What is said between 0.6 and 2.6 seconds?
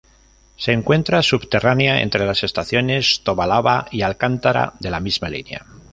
encuentra subterránea, entre las